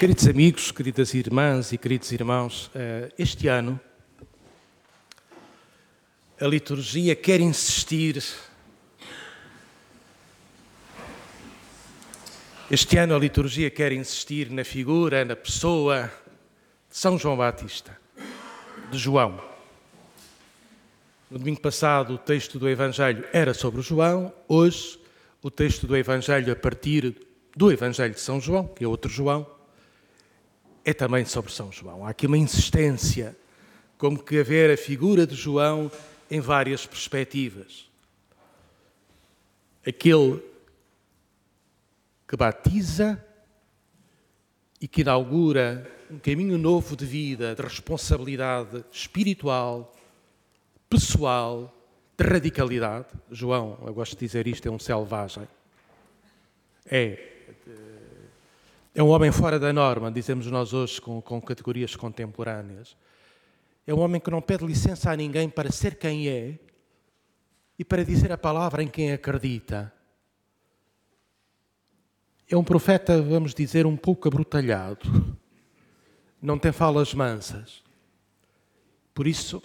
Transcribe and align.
Queridos 0.00 0.26
amigos, 0.26 0.70
queridas 0.70 1.12
irmãs 1.12 1.72
e 1.72 1.76
queridos 1.76 2.10
irmãos, 2.10 2.70
eh, 2.74 3.12
este 3.18 3.48
ano 3.48 3.78
a 6.40 6.46
liturgia 6.46 7.14
quer 7.14 7.38
insistir. 7.38 8.24
Este 12.70 12.96
ano 12.96 13.14
a 13.14 13.18
liturgia 13.18 13.68
quer 13.70 13.92
insistir 13.92 14.50
na 14.50 14.64
figura, 14.64 15.22
na 15.22 15.36
pessoa 15.36 16.10
de 16.88 16.96
São 16.96 17.18
João 17.18 17.36
Batista, 17.36 17.94
de 18.90 18.96
João. 18.96 19.38
No 21.30 21.38
domingo 21.38 21.60
passado 21.60 22.14
o 22.14 22.18
texto 22.18 22.58
do 22.58 22.70
Evangelho 22.70 23.28
era 23.34 23.52
sobre 23.52 23.82
João, 23.82 24.32
hoje 24.48 24.98
o 25.42 25.50
texto 25.50 25.86
do 25.86 25.94
Evangelho 25.94 26.50
a 26.50 26.56
partir 26.56 27.14
do 27.54 27.70
Evangelho 27.70 28.14
de 28.14 28.20
São 28.20 28.40
João, 28.40 28.66
que 28.66 28.82
é 28.82 28.88
outro 28.88 29.10
João, 29.10 29.59
é 30.90 30.94
também 30.94 31.24
sobre 31.24 31.52
São 31.52 31.70
João. 31.70 32.04
Há 32.04 32.10
aqui 32.10 32.26
uma 32.26 32.36
insistência, 32.36 33.36
como 33.96 34.22
que 34.22 34.40
haver 34.40 34.70
a 34.70 34.76
figura 34.76 35.26
de 35.26 35.36
João 35.36 35.90
em 36.28 36.40
várias 36.40 36.84
perspectivas. 36.84 37.88
Aquele 39.86 40.42
que 42.26 42.36
batiza 42.36 43.24
e 44.80 44.88
que 44.88 45.02
inaugura 45.02 45.88
um 46.10 46.18
caminho 46.18 46.58
novo 46.58 46.96
de 46.96 47.06
vida, 47.06 47.54
de 47.54 47.62
responsabilidade 47.62 48.84
espiritual, 48.90 49.94
pessoal, 50.88 51.72
de 52.18 52.24
radicalidade. 52.24 53.06
João, 53.30 53.78
eu 53.86 53.94
gosto 53.94 54.16
de 54.16 54.26
dizer 54.26 54.46
isto, 54.48 54.66
é 54.66 54.70
um 54.70 54.78
selvagem. 54.78 55.46
É 56.84 57.30
é 58.92 59.02
um 59.02 59.08
homem 59.08 59.30
fora 59.30 59.58
da 59.58 59.72
norma, 59.72 60.10
dizemos 60.10 60.46
nós 60.48 60.72
hoje 60.72 61.00
com, 61.00 61.22
com 61.22 61.40
categorias 61.40 61.94
contemporâneas. 61.94 62.96
É 63.86 63.94
um 63.94 64.00
homem 64.00 64.20
que 64.20 64.30
não 64.30 64.42
pede 64.42 64.66
licença 64.66 65.12
a 65.12 65.16
ninguém 65.16 65.48
para 65.48 65.70
ser 65.70 65.94
quem 65.94 66.28
é 66.28 66.58
e 67.78 67.84
para 67.84 68.04
dizer 68.04 68.32
a 68.32 68.38
palavra 68.38 68.82
em 68.82 68.88
quem 68.88 69.12
acredita. 69.12 69.92
É 72.48 72.56
um 72.56 72.64
profeta, 72.64 73.22
vamos 73.22 73.54
dizer, 73.54 73.86
um 73.86 73.96
pouco 73.96 74.26
abrutalhado. 74.26 75.38
Não 76.42 76.58
tem 76.58 76.72
falas 76.72 77.14
mansas. 77.14 77.84
Por 79.14 79.28
isso, 79.28 79.62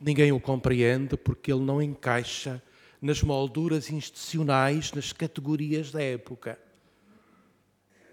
ninguém 0.00 0.30
o 0.30 0.38
compreende 0.38 1.16
porque 1.16 1.52
ele 1.52 1.64
não 1.64 1.82
encaixa 1.82 2.62
nas 3.02 3.20
molduras 3.20 3.90
institucionais, 3.90 4.92
nas 4.92 5.12
categorias 5.12 5.90
da 5.90 6.00
época 6.00 6.56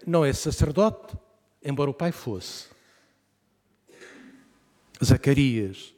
não 0.06 0.24
é 0.24 0.32
sacerdote, 0.32 1.16
embora 1.62 1.90
o 1.90 1.94
pai 1.94 2.12
fosse. 2.12 2.66
Zacarias. 5.02 5.94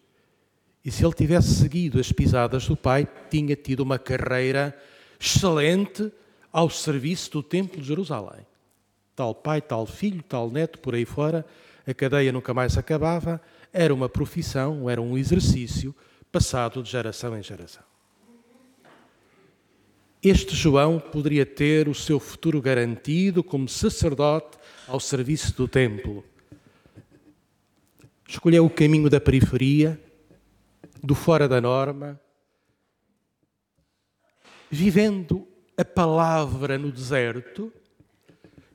E 0.85 0.91
se 0.91 1.05
ele 1.05 1.15
tivesse 1.15 1.55
seguido 1.55 1.99
as 1.99 2.13
pisadas 2.13 2.67
do 2.67 2.77
pai, 2.77 3.09
tinha 3.31 3.57
tido 3.57 3.81
uma 3.81 3.99
carreira 3.99 4.77
excelente 5.19 6.13
ao 6.53 6.71
serviço 6.71 7.31
do 7.33 7.43
Templo 7.43 7.81
de 7.81 7.89
Jerusalém. 7.89 8.47
Tal 9.15 9.35
pai, 9.35 9.61
tal 9.61 9.87
filho, 9.87 10.23
tal 10.23 10.51
neto, 10.51 10.79
por 10.79 10.95
aí 10.95 11.05
fora, 11.05 11.45
a 11.87 11.95
cadeia 11.95 12.33
nunca 12.33 12.55
mais 12.55 12.77
acabava, 12.79 13.41
era 13.73 13.93
uma 13.93 14.09
profissão, 14.09 14.89
era 14.89 15.01
um 15.01 15.17
exercício 15.19 15.95
passado 16.31 16.83
de 16.83 16.91
geração 16.91 17.37
em 17.37 17.43
geração 17.43 17.96
este 20.29 20.57
João 20.57 20.99
poderia 20.99 21.45
ter 21.45 21.89
o 21.89 21.95
seu 21.95 22.19
futuro 22.19 22.61
garantido 22.61 23.45
como 23.45 23.69
sacerdote 23.69 24.59
ao 24.89 24.99
serviço 24.99 25.55
do 25.57 25.69
templo. 25.69 26.25
Escolheu 28.29 28.65
o 28.65 28.71
caminho 28.71 29.09
da 29.09 29.21
periferia, 29.21 30.01
do 31.03 31.15
fora 31.15 31.47
da 31.49 31.61
norma, 31.61 32.21
vivendo 34.71 35.47
a 35.77 35.85
palavra 35.85 36.77
no 36.79 36.91
deserto, 36.91 37.73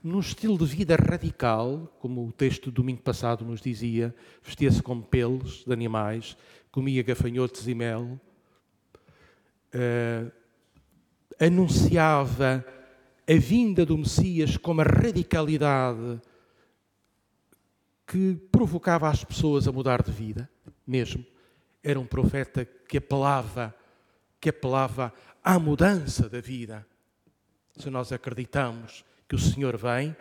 num 0.04 0.20
estilo 0.20 0.58
de 0.58 0.66
vida 0.66 0.96
radical, 0.96 1.94
como 2.00 2.26
o 2.26 2.32
texto 2.32 2.66
do 2.66 2.76
domingo 2.76 3.02
passado 3.02 3.44
nos 3.44 3.62
dizia, 3.62 4.16
vestia-se 4.44 4.82
com 4.82 5.02
pelos 5.02 5.64
de 5.66 5.74
animais, 5.74 6.38
comia 6.72 7.04
gafanhotos 7.04 7.68
e 7.68 7.76
mel. 7.76 8.20
Uh, 9.74 10.32
anunciava 11.44 12.64
a 13.28 13.34
vinda 13.34 13.84
do 13.84 13.98
Messias 13.98 14.58
com 14.58 14.72
uma 14.72 14.84
radicalidade 14.84 16.22
que 18.06 18.36
provocava 18.52 19.10
as 19.10 19.24
pessoas 19.24 19.68
a 19.68 19.72
mudar 19.72 20.04
de 20.04 20.12
vida, 20.12 20.48
mesmo. 20.86 21.26
Era 21.84 22.00
um 22.00 22.06
profeta 22.06 22.64
que 22.64 22.98
apelava, 22.98 23.74
que 24.40 24.50
apelava 24.50 25.12
à 25.44 25.58
mudança 25.58 26.30
da 26.30 26.40
vida. 26.40 26.86
Se 27.76 27.90
nós 27.90 28.12
acreditamos 28.12 29.04
que 29.28 29.34
o 29.34 29.40
Senhor 29.40 29.78
vem, 29.78 30.16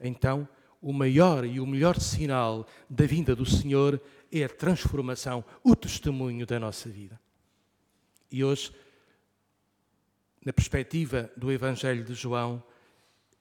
então 0.00 0.48
o 0.80 0.92
maior 0.92 1.44
e 1.44 1.60
o 1.60 1.66
melhor 1.66 2.00
sinal 2.00 2.66
da 2.88 3.04
vinda 3.04 3.36
do 3.36 3.44
Senhor 3.44 4.00
é 4.32 4.44
a 4.44 4.48
transformação, 4.48 5.44
o 5.62 5.76
testemunho 5.76 6.46
da 6.46 6.58
nossa 6.58 6.88
vida. 6.88 7.20
E 8.30 8.42
hoje 8.42 8.72
na 10.44 10.52
perspectiva 10.52 11.30
do 11.36 11.50
Evangelho 11.50 12.04
de 12.04 12.14
João, 12.14 12.62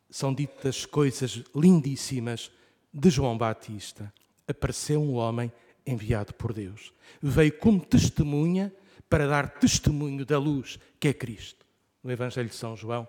são 0.10 0.34
ditas 0.34 0.86
coisas 0.86 1.44
lindíssimas 1.56 2.52
de 2.94 3.10
João 3.10 3.38
Batista. 3.38 4.14
Apareceu 4.48 5.02
um 5.02 5.16
homem 5.16 5.52
enviado 5.86 6.34
por 6.34 6.54
Deus. 6.54 6.94
Veio 7.22 7.52
como 7.58 7.84
testemunha 7.84 8.74
para 9.10 9.28
dar 9.28 9.60
testemunho 9.60 10.26
da 10.26 10.38
luz 10.38 10.80
que 11.00 11.10
é 11.10 11.14
Cristo. 11.14 11.66
No 12.04 12.12
Evangelho 12.12 12.50
de 12.50 12.56
São 12.56 12.76
João, 12.76 13.08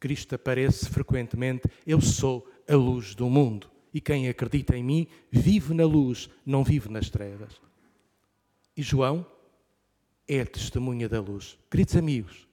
Cristo 0.00 0.34
aparece 0.34 0.88
frequentemente: 0.88 1.68
Eu 1.86 2.00
sou 2.00 2.48
a 2.68 2.74
luz 2.74 3.14
do 3.14 3.28
mundo. 3.28 3.70
E 3.92 4.00
quem 4.00 4.28
acredita 4.28 4.76
em 4.76 4.84
mim 4.84 5.06
vive 5.30 5.74
na 5.74 5.84
luz, 5.84 6.28
não 6.44 6.62
vive 6.62 6.88
nas 6.88 7.08
trevas. 7.08 7.60
E 8.76 8.82
João 8.82 9.26
é 10.26 10.40
a 10.40 10.46
testemunha 10.46 11.08
da 11.08 11.20
luz. 11.20 11.58
Queridos 11.70 11.96
amigos, 11.96 12.47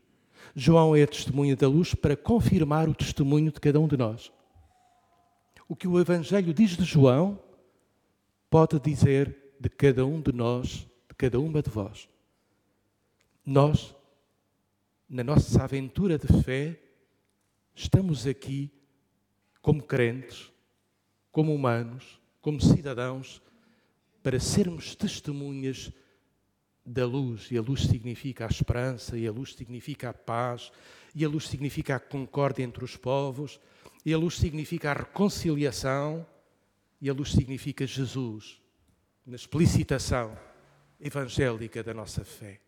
João 0.54 0.96
é 0.96 1.04
a 1.04 1.08
testemunha 1.08 1.56
da 1.56 1.68
luz 1.68 1.94
para 1.94 2.16
confirmar 2.16 2.90
o 2.90 2.94
testemunho 2.94 3.52
de 3.52 3.60
cada 3.60 3.80
um 3.80 3.88
de 3.88 3.98
nós. 3.98 4.32
O 5.68 5.76
que 5.76 5.88
o 5.88 6.00
Evangelho 6.00 6.54
diz 6.54 6.72
de 6.72 6.84
João 6.84 7.40
pode 8.50 8.80
dizer 8.80 9.56
de 9.60 9.70
cada 9.70 10.06
um 10.06 10.22
de 10.22 10.32
nós, 10.32 10.88
de 11.08 11.16
cada 11.18 11.40
uma 11.40 11.62
de 11.62 11.70
vós. 11.70 12.08
Nós, 13.46 13.96
na 15.10 15.24
nossa 15.24 15.64
aventura 15.64 16.18
de 16.18 16.28
fé, 16.44 16.80
estamos 17.74 18.28
aqui 18.28 18.72
como 19.62 19.82
crentes, 19.82 20.52
como 21.32 21.54
humanos, 21.54 22.20
como 22.42 22.62
cidadãos, 22.62 23.42
para 24.22 24.40
sermos 24.40 24.96
testemunhas 24.96 25.92
da 26.86 27.06
luz, 27.06 27.50
e 27.50 27.58
a 27.58 27.62
luz 27.62 27.82
significa 27.82 28.46
a 28.46 28.48
esperança, 28.48 29.18
e 29.18 29.28
a 29.28 29.32
luz 29.32 29.56
significa 29.56 30.10
a 30.10 30.14
paz, 30.14 30.72
e 31.16 31.26
a 31.26 31.30
luz 31.30 31.48
significa 31.48 31.96
a 31.96 32.00
concórdia 32.00 32.64
entre 32.64 32.84
os 32.84 32.96
povos, 32.96 33.60
e 34.06 34.14
a 34.14 34.18
luz 34.18 34.36
significa 34.36 34.92
a 34.92 34.94
reconciliação, 34.94 36.26
e 37.02 37.10
a 37.10 37.14
luz 37.14 37.32
significa 37.32 37.88
Jesus, 37.88 38.62
na 39.26 39.36
explicitação 39.36 40.38
evangélica 41.00 41.84
da 41.84 41.94
nossa 41.94 42.24
fé. 42.24 42.62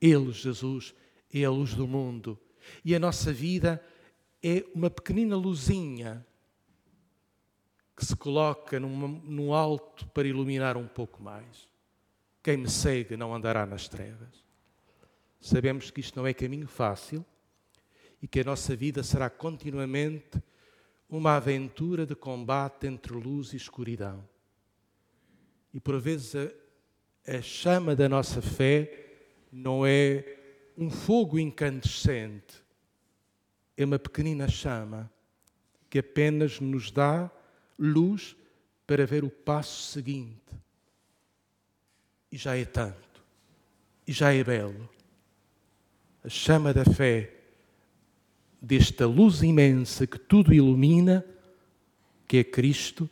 Ele, 0.00 0.32
Jesus, 0.32 0.94
é 1.32 1.44
a 1.44 1.50
luz 1.50 1.74
do 1.74 1.86
mundo, 1.86 2.38
e 2.84 2.94
a 2.94 2.98
nossa 2.98 3.32
vida 3.32 3.80
é 4.42 4.64
uma 4.74 4.90
pequenina 4.90 5.36
luzinha 5.36 6.26
que 7.96 8.04
se 8.04 8.16
coloca 8.16 8.80
num, 8.80 9.52
alto 9.52 10.06
para 10.08 10.26
iluminar 10.26 10.76
um 10.76 10.88
pouco 10.88 11.22
mais. 11.22 11.68
Quem 12.44 12.58
me 12.58 12.68
segue 12.68 13.16
não 13.16 13.34
andará 13.34 13.64
nas 13.64 13.88
trevas. 13.88 14.44
Sabemos 15.40 15.90
que 15.90 16.00
isto 16.00 16.14
não 16.14 16.26
é 16.26 16.34
caminho 16.34 16.68
fácil 16.68 17.24
e 18.20 18.28
que 18.28 18.40
a 18.40 18.44
nossa 18.44 18.76
vida 18.76 19.02
será 19.02 19.30
continuamente 19.30 20.42
uma 21.08 21.36
aventura 21.36 22.04
de 22.04 22.14
combate 22.14 22.86
entre 22.86 23.14
luz 23.14 23.54
e 23.54 23.56
escuridão. 23.56 24.28
E 25.72 25.80
por 25.80 25.98
vezes 25.98 26.34
a, 26.36 27.38
a 27.38 27.40
chama 27.40 27.96
da 27.96 28.10
nossa 28.10 28.42
fé 28.42 29.22
não 29.50 29.86
é 29.86 30.22
um 30.76 30.90
fogo 30.90 31.38
incandescente, 31.38 32.62
é 33.74 33.86
uma 33.86 33.98
pequenina 33.98 34.48
chama 34.48 35.10
que 35.88 35.98
apenas 35.98 36.60
nos 36.60 36.90
dá 36.90 37.30
luz 37.78 38.36
para 38.86 39.06
ver 39.06 39.24
o 39.24 39.30
passo 39.30 39.92
seguinte 39.92 40.44
e 42.34 42.36
já 42.36 42.56
é 42.56 42.64
tanto, 42.64 43.22
e 44.04 44.12
já 44.12 44.34
é 44.34 44.42
belo. 44.42 44.90
A 46.24 46.28
chama 46.28 46.74
da 46.74 46.84
fé, 46.84 47.32
desta 48.60 49.06
luz 49.06 49.40
imensa 49.40 50.04
que 50.04 50.18
tudo 50.18 50.52
ilumina, 50.52 51.24
que 52.26 52.38
é 52.38 52.42
Cristo 52.42 53.08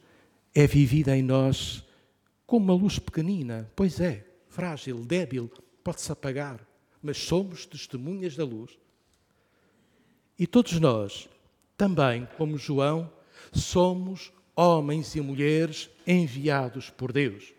é 0.52 0.66
vivida 0.66 1.16
em 1.16 1.22
nós 1.22 1.84
como 2.44 2.64
uma 2.64 2.74
luz 2.74 2.98
pequenina. 2.98 3.70
Pois 3.76 4.00
é, 4.00 4.26
frágil, 4.48 5.04
débil, 5.04 5.48
pode-se 5.84 6.10
apagar, 6.10 6.58
mas 7.00 7.16
somos 7.16 7.64
testemunhas 7.64 8.34
da 8.34 8.44
luz. 8.44 8.76
E 10.36 10.48
todos 10.48 10.80
nós, 10.80 11.28
também, 11.76 12.26
como 12.36 12.58
João, 12.58 13.08
somos 13.52 14.32
homens 14.56 15.14
e 15.14 15.20
mulheres 15.20 15.88
enviados 16.04 16.90
por 16.90 17.12
Deus 17.12 17.54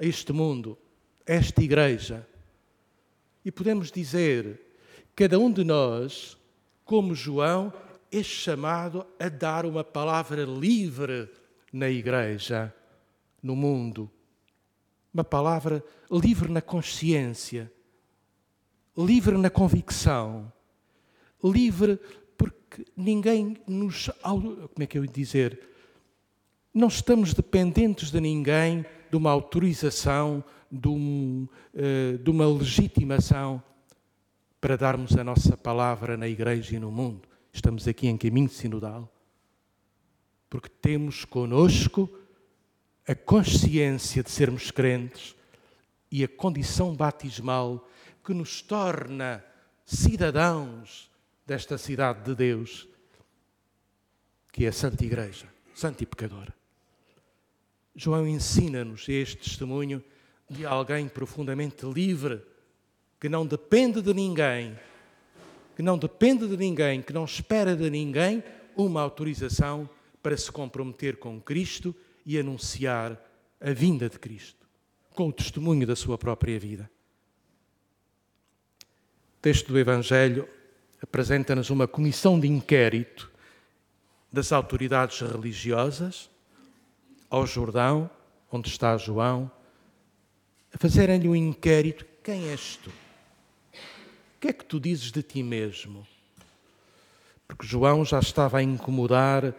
a 0.00 0.04
este 0.04 0.32
mundo, 0.32 0.78
a 1.28 1.32
esta 1.34 1.62
igreja. 1.62 2.26
E 3.44 3.52
podemos 3.52 3.92
dizer, 3.92 4.58
cada 5.14 5.38
um 5.38 5.52
de 5.52 5.62
nós, 5.62 6.38
como 6.84 7.14
João, 7.14 7.70
é 8.10 8.22
chamado 8.22 9.06
a 9.18 9.28
dar 9.28 9.66
uma 9.66 9.84
palavra 9.84 10.44
livre 10.44 11.28
na 11.70 11.88
igreja, 11.90 12.74
no 13.42 13.54
mundo. 13.54 14.10
Uma 15.12 15.24
palavra 15.24 15.84
livre 16.10 16.50
na 16.50 16.62
consciência, 16.62 17.70
livre 18.96 19.36
na 19.36 19.50
convicção, 19.50 20.50
livre 21.44 21.98
porque 22.38 22.84
ninguém 22.96 23.56
nos. 23.66 24.08
Como 24.22 24.70
é 24.78 24.86
que 24.86 24.96
eu 24.96 25.04
ia 25.04 25.10
dizer? 25.10 25.60
Não 26.72 26.88
estamos 26.88 27.34
dependentes 27.34 28.10
de 28.10 28.20
ninguém 28.20 28.86
de 29.10 29.16
uma 29.16 29.30
autorização, 29.30 30.42
de, 30.70 30.88
um, 30.88 31.48
eh, 31.74 32.16
de 32.22 32.30
uma 32.30 32.46
legitimação 32.46 33.62
para 34.60 34.76
darmos 34.76 35.16
a 35.16 35.24
nossa 35.24 35.56
palavra 35.56 36.16
na 36.16 36.28
igreja 36.28 36.76
e 36.76 36.78
no 36.78 36.92
mundo. 36.92 37.28
Estamos 37.52 37.88
aqui 37.88 38.06
em 38.06 38.16
caminho 38.16 38.48
sinodal. 38.48 39.12
Porque 40.48 40.68
temos 40.68 41.24
conosco 41.24 42.08
a 43.06 43.14
consciência 43.14 44.22
de 44.22 44.30
sermos 44.30 44.70
crentes 44.70 45.34
e 46.10 46.22
a 46.22 46.28
condição 46.28 46.94
batismal 46.94 47.88
que 48.24 48.34
nos 48.34 48.60
torna 48.60 49.44
cidadãos 49.84 51.10
desta 51.46 51.78
cidade 51.78 52.22
de 52.22 52.34
Deus, 52.34 52.86
que 54.52 54.64
é 54.64 54.68
a 54.68 54.72
Santa 54.72 55.04
Igreja, 55.04 55.46
santa 55.74 56.02
e 56.02 56.06
pecadora. 56.06 56.59
João 58.02 58.26
ensina-nos 58.26 59.06
este 59.10 59.36
testemunho 59.36 60.02
de 60.48 60.64
alguém 60.64 61.06
profundamente 61.06 61.84
livre, 61.84 62.40
que 63.20 63.28
não 63.28 63.46
depende 63.46 64.00
de 64.00 64.14
ninguém, 64.14 64.74
que 65.76 65.82
não 65.82 65.98
depende 65.98 66.48
de 66.48 66.56
ninguém, 66.56 67.02
que 67.02 67.12
não 67.12 67.26
espera 67.26 67.76
de 67.76 67.90
ninguém 67.90 68.42
uma 68.74 69.02
autorização 69.02 69.86
para 70.22 70.34
se 70.34 70.50
comprometer 70.50 71.18
com 71.18 71.38
Cristo 71.42 71.94
e 72.24 72.38
anunciar 72.38 73.22
a 73.60 73.70
vinda 73.74 74.08
de 74.08 74.18
Cristo, 74.18 74.66
com 75.14 75.28
o 75.28 75.32
testemunho 75.32 75.86
da 75.86 75.94
sua 75.94 76.16
própria 76.16 76.58
vida. 76.58 76.90
O 79.36 79.42
texto 79.42 79.68
do 79.68 79.78
Evangelho 79.78 80.48
apresenta-nos 81.02 81.68
uma 81.68 81.86
comissão 81.86 82.40
de 82.40 82.48
inquérito 82.48 83.30
das 84.32 84.52
autoridades 84.52 85.20
religiosas 85.20 86.29
ao 87.30 87.46
Jordão, 87.46 88.10
onde 88.50 88.68
está 88.68 88.98
João, 88.98 89.50
a 90.74 90.78
fazerem-lhe 90.78 91.28
um 91.28 91.36
inquérito: 91.36 92.04
quem 92.22 92.48
és 92.48 92.76
tu? 92.76 92.90
O 92.90 94.40
que 94.40 94.48
é 94.48 94.52
que 94.52 94.64
tu 94.64 94.80
dizes 94.80 95.12
de 95.12 95.22
ti 95.22 95.42
mesmo? 95.42 96.06
Porque 97.46 97.66
João 97.66 98.04
já 98.04 98.18
estava 98.18 98.58
a 98.58 98.62
incomodar 98.62 99.54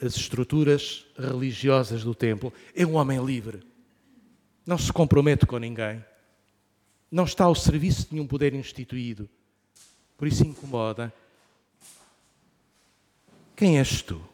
as 0.00 0.16
estruturas 0.16 1.06
religiosas 1.16 2.02
do 2.02 2.14
templo. 2.14 2.52
É 2.74 2.84
um 2.84 2.94
homem 2.94 3.24
livre. 3.24 3.62
Não 4.66 4.78
se 4.78 4.92
compromete 4.92 5.46
com 5.46 5.58
ninguém. 5.58 6.04
Não 7.10 7.24
está 7.24 7.44
ao 7.44 7.54
serviço 7.54 8.08
de 8.08 8.14
nenhum 8.14 8.26
poder 8.26 8.54
instituído. 8.54 9.28
Por 10.16 10.26
isso 10.26 10.44
incomoda. 10.44 11.12
Quem 13.54 13.78
és 13.78 14.02
tu? 14.02 14.31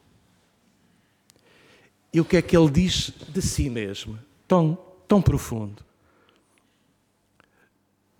O 2.20 2.24
que 2.24 2.36
é 2.36 2.42
que 2.42 2.56
ele 2.56 2.70
diz 2.70 3.10
de 3.28 3.42
si 3.42 3.68
mesmo? 3.68 4.18
Tão, 4.46 4.78
tão 5.06 5.20
profundo. 5.20 5.84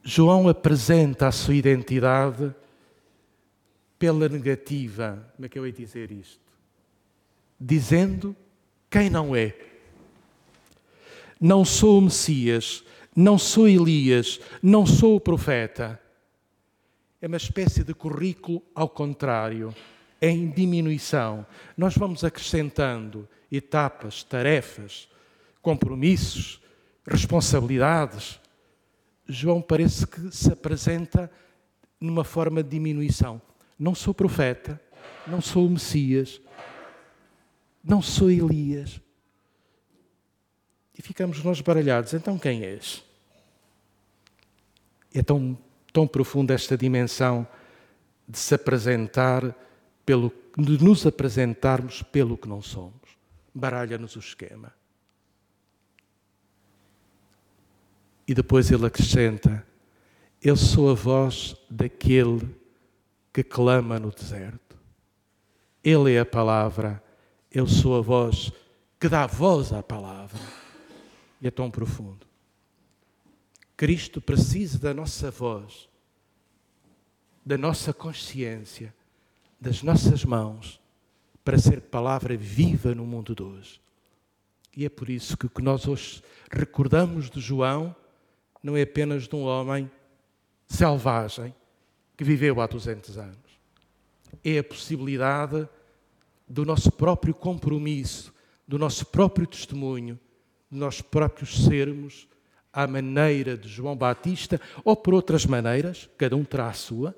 João 0.03 0.49
apresenta 0.49 1.29
a 1.29 1.33
sua 1.33 1.55
identidade 1.55 2.55
pela 3.99 4.29
negativa. 4.29 5.31
Como 5.37 5.47
é 5.47 5.49
que 5.49 5.59
eu 5.59 5.67
ia 5.67 5.73
dizer 5.73 6.11
isto? 6.11 6.41
Dizendo 7.61 8.35
quem 8.91 9.11
não 9.11 9.35
é. 9.37 9.55
Não 11.41 11.65
sou 11.65 11.99
o 11.99 12.03
Messias, 12.03 12.85
não 13.15 13.37
sou 13.37 13.69
Elias, 13.69 14.41
não 14.63 14.87
sou 14.87 15.17
o 15.17 15.21
profeta. 15.21 16.01
É 17.21 17.27
uma 17.27 17.37
espécie 17.37 17.85
de 17.85 17.93
currículo 17.93 18.63
ao 18.75 18.89
contrário, 18.89 19.75
em 20.21 20.51
diminuição. 20.51 21.47
Nós 21.77 21.97
vamos 21.97 22.25
acrescentando 22.25 23.29
etapas, 23.51 24.23
tarefas, 24.23 25.09
compromissos, 25.63 26.61
responsabilidades. 27.07 28.41
João 29.27 29.61
parece 29.61 30.07
que 30.07 30.31
se 30.31 30.53
apresenta 30.53 31.31
numa 32.01 32.25
forma 32.25 32.63
de 32.63 32.71
diminuição. 32.71 33.41
Não 33.79 33.95
sou 33.95 34.13
profeta, 34.13 34.81
não 35.27 35.41
sou 35.41 35.67
o 35.67 35.71
Messias, 35.71 36.41
não 37.83 38.03
sou 38.03 38.31
Elias. 38.31 39.01
E 40.99 41.03
ficamos 41.03 41.43
nós 41.45 41.61
baralhados. 41.61 42.13
Então 42.13 42.39
quem 42.39 42.65
és? 42.65 43.05
É 45.15 45.23
tão, 45.23 45.57
tão 45.93 46.07
profunda 46.07 46.55
esta 46.55 46.77
dimensão 46.77 47.47
de 48.29 48.39
se 48.39 48.55
apresentar 48.55 49.55
pelo 50.09 50.33
de 50.57 50.83
nos 50.83 51.05
apresentarmos 51.05 52.03
pelo 52.03 52.39
que 52.39 52.49
não 52.49 52.63
somos 52.63 53.19
baralha-nos 53.55 54.17
o 54.17 54.21
esquema. 54.21 54.73
E 58.27 58.33
depois 58.33 58.71
ele 58.71 58.87
acrescenta: 58.87 59.67
Eu 60.41 60.57
sou 60.57 60.91
a 60.91 60.95
voz 60.95 61.55
daquele 61.69 62.57
que 63.35 63.45
clama 63.45 63.99
no 63.99 64.11
deserto. 64.11 64.79
Ele 65.85 66.15
é 66.15 66.21
a 66.21 66.25
palavra, 66.25 67.05
eu 67.53 67.67
sou 67.67 67.99
a 67.99 68.01
voz 68.01 68.51
que 68.99 69.11
dá 69.11 69.27
voz 69.27 69.75
à 69.75 69.83
palavra. 69.83 70.41
E 71.39 71.49
é 71.49 71.51
tão 71.51 71.71
profundo. 71.71 72.27
Cristo 73.77 74.23
precisa 74.23 74.79
da 74.79 74.95
nossa 74.95 75.31
voz, 75.31 75.87
da 77.45 77.59
nossa 77.59 77.93
consciência, 77.93 78.95
das 79.61 79.83
nossas 79.83 80.25
mãos 80.25 80.81
para 81.45 81.59
ser 81.59 81.81
palavra 81.81 82.37
viva 82.37 82.95
no 82.95 83.05
mundo 83.05 83.35
de 83.35 83.43
hoje. 83.43 83.81
E 84.77 84.85
é 84.85 84.89
por 84.89 85.09
isso 85.09 85.37
que 85.37 85.47
o 85.47 85.51
que 85.51 85.63
nós 85.63 85.89
hoje 85.89 86.23
recordamos 86.51 87.31
de 87.31 87.41
João 87.41 87.95
não 88.63 88.77
é 88.77 88.83
apenas 88.83 89.27
de 89.27 89.35
um 89.35 89.45
homem 89.45 89.91
selvagem 90.67 91.55
que 92.17 92.23
viveu 92.23 92.61
há 92.61 92.67
200 92.67 93.19
anos. 93.19 93.37
É 94.45 94.59
a 94.59 94.65
possibilidade 94.65 95.69
do 96.47 96.65
nosso 96.65 96.93
próprio 96.93 97.35
compromisso, 97.35 98.33
do 98.67 98.79
nosso 98.79 99.07
próprio 99.07 99.47
testemunho, 99.47 100.19
de 100.71 100.79
nós 100.79 101.01
próprios 101.01 101.65
sermos 101.65 102.29
à 102.73 102.87
maneira 102.87 103.57
de 103.57 103.69
João 103.69 103.97
Batista 103.97 104.61
ou 104.85 104.95
por 104.95 105.15
outras 105.15 105.47
maneiras, 105.47 106.09
cada 106.17 106.37
um 106.37 106.45
terá 106.45 106.69
a 106.69 106.73
sua, 106.73 107.15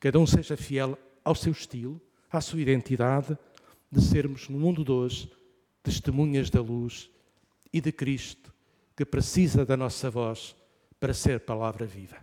cada 0.00 0.18
um 0.18 0.26
seja 0.26 0.56
fiel 0.56 0.98
ao 1.28 1.34
seu 1.34 1.52
estilo, 1.52 2.00
à 2.32 2.40
sua 2.40 2.58
identidade, 2.58 3.36
de 3.92 4.00
sermos 4.00 4.48
no 4.48 4.58
mundo 4.58 4.82
de 4.82 4.90
hoje 4.90 5.30
testemunhas 5.82 6.48
da 6.48 6.62
luz 6.62 7.10
e 7.70 7.82
de 7.82 7.92
Cristo, 7.92 8.52
que 8.96 9.04
precisa 9.04 9.64
da 9.64 9.76
nossa 9.76 10.10
voz 10.10 10.56
para 10.98 11.12
ser 11.12 11.40
palavra 11.40 11.84
viva. 11.84 12.16